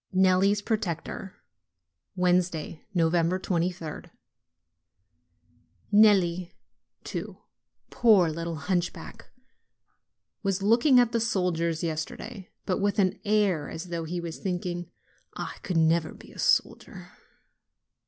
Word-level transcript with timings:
NELLI'S 0.15 0.63
PROTECTOR 0.63 1.35
Wednesday, 2.15 2.83
23d. 2.95 4.09
Nelli, 5.93 6.51
too, 7.03 7.37
poor 7.91 8.27
little 8.29 8.55
hunchback! 8.55 9.29
was 10.41 10.63
looking 10.63 10.99
at 10.99 11.11
the 11.11 11.19
soldiers 11.19 11.83
yesterday, 11.83 12.49
but 12.65 12.79
with 12.81 12.97
an 12.97 13.19
air 13.23 13.69
as 13.69 13.89
though 13.89 14.05
he 14.05 14.19
were 14.19 14.31
thinking, 14.31 14.89
"I 15.35 15.57
can 15.61 15.87
never 15.87 16.15
be 16.15 16.31
a 16.31 16.39
soldier!" 16.39 17.11